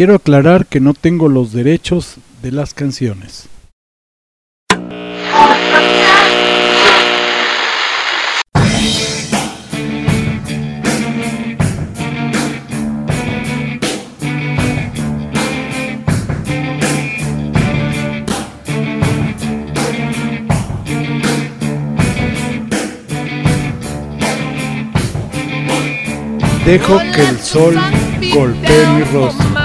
[0.00, 3.50] Quiero aclarar que no tengo los derechos de las canciones.
[26.64, 27.74] Dejo que el sol
[28.32, 29.59] golpee mi rostro.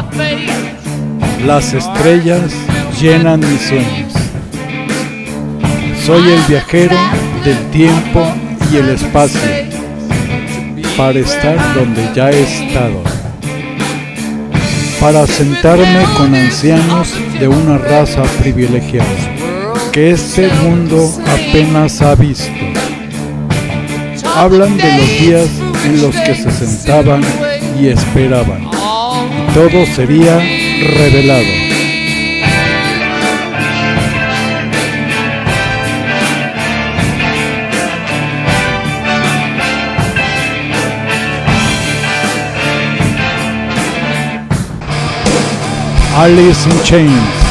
[1.45, 2.51] Las estrellas
[2.99, 4.13] llenan mis sueños.
[6.03, 6.97] Soy el viajero
[7.43, 8.25] del tiempo
[8.71, 9.39] y el espacio
[10.97, 13.03] para estar donde ya he estado.
[14.99, 19.35] Para sentarme con ancianos de una raza privilegiada
[19.91, 22.51] que este mundo apenas ha visto.
[24.35, 25.49] Hablan de los días
[25.85, 27.21] en los que se sentaban
[27.79, 28.67] y esperaban.
[29.53, 31.65] Todo sería revelado.
[46.17, 47.44] Alice in Chains.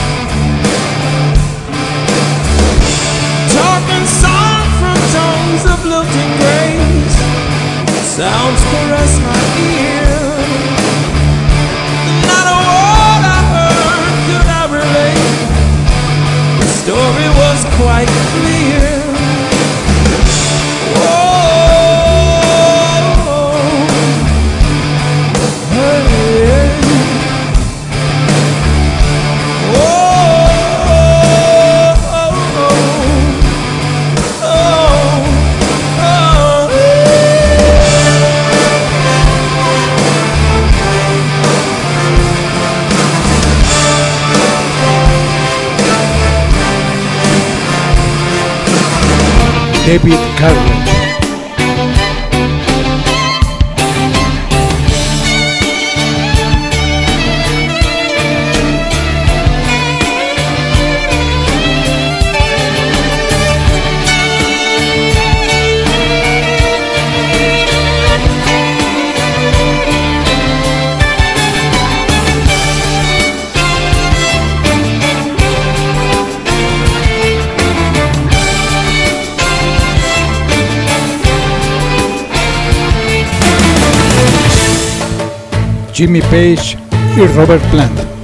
[49.94, 50.73] Maybe it could.
[85.94, 86.76] Jimmy Page
[87.16, 88.14] y Robert Plant.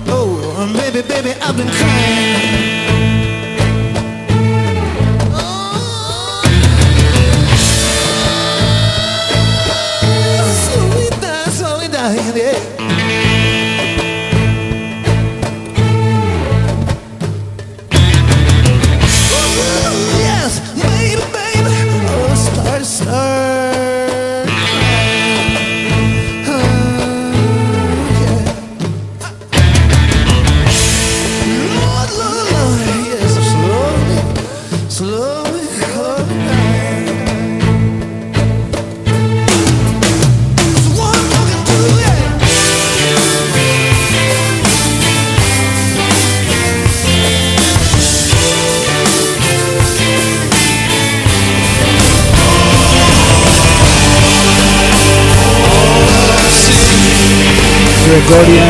[58.30, 58.69] Guardian.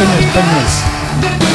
[0.00, 1.47] en español.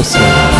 [0.00, 0.59] pessoal.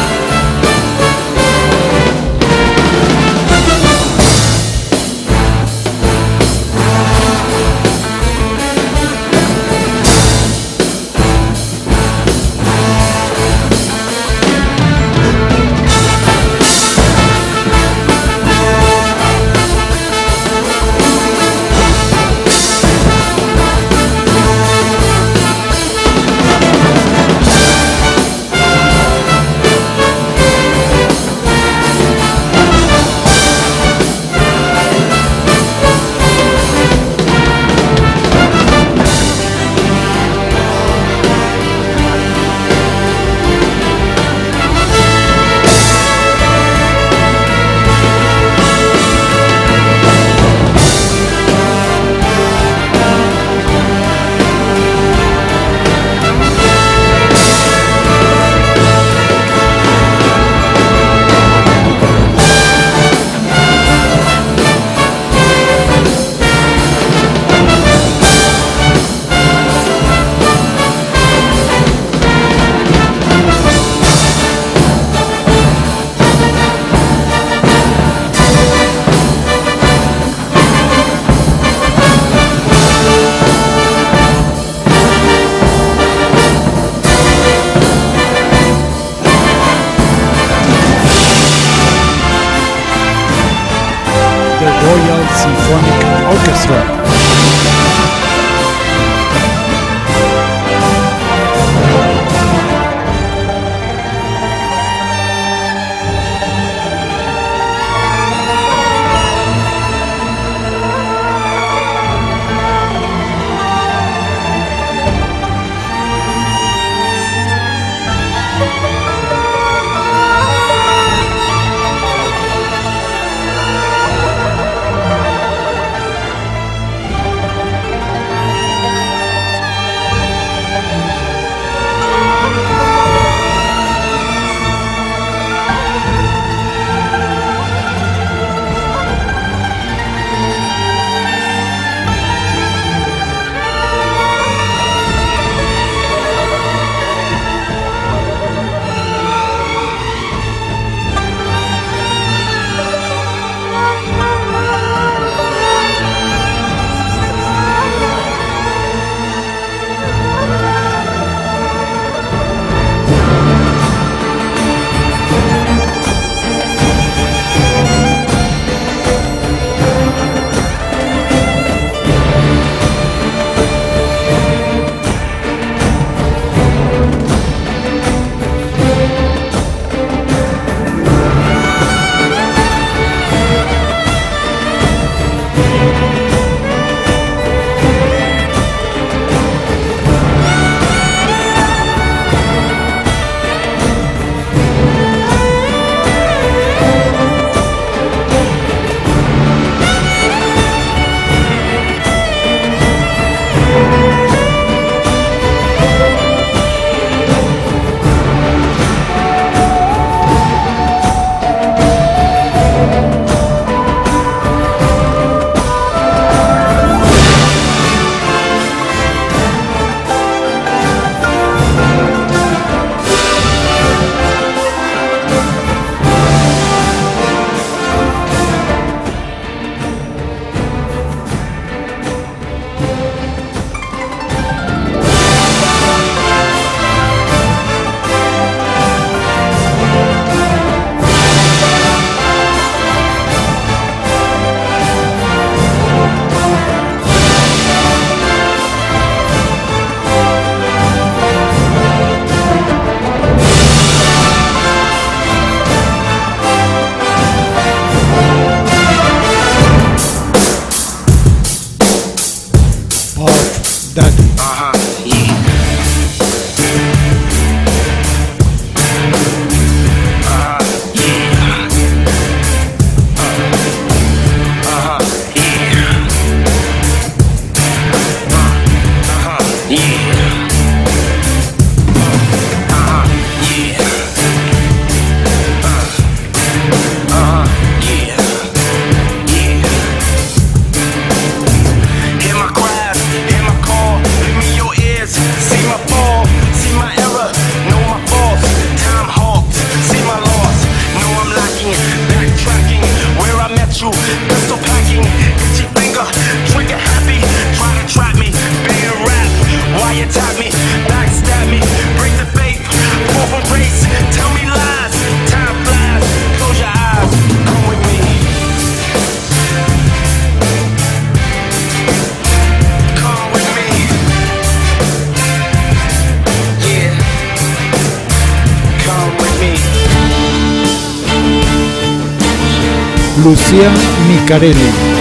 [333.30, 333.72] Lucía
[334.08, 334.99] Micarelli.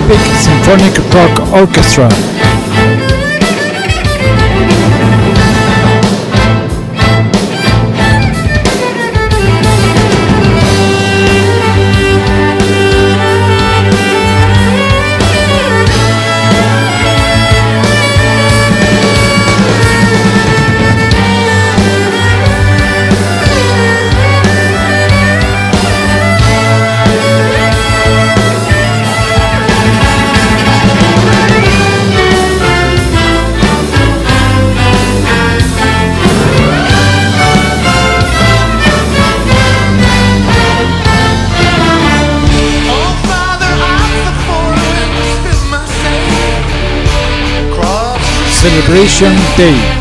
[0.00, 2.39] Epic Symphonic Rock Orchestra.
[48.60, 49.99] Celebration Day.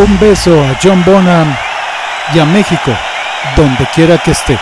[0.00, 1.54] Un beso a John Bonham
[2.32, 2.90] y a México,
[3.54, 4.58] donde quiera que esté.